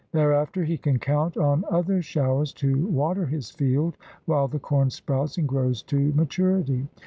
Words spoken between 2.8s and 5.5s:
water his field while the corn sprouts and